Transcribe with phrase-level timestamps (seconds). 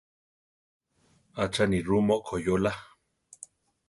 [1.43, 2.71] Acha nirú mokoyóra.